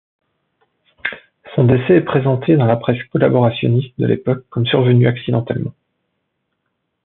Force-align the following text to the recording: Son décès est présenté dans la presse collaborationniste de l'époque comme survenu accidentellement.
Son 1.53 1.63
décès 1.63 1.97
est 1.97 2.01
présenté 2.01 2.57
dans 2.57 2.65
la 2.65 2.75
presse 2.75 3.03
collaborationniste 3.11 3.93
de 3.99 4.07
l'époque 4.07 4.43
comme 4.49 4.65
survenu 4.65 5.05
accidentellement. 5.05 5.75